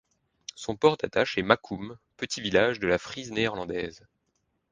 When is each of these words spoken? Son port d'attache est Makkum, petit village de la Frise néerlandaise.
Son 0.55 0.75
port 0.75 0.97
d'attache 0.97 1.37
est 1.37 1.43
Makkum, 1.43 1.95
petit 2.17 2.41
village 2.41 2.79
de 2.79 2.87
la 2.87 2.97
Frise 2.97 3.29
néerlandaise. 3.31 4.07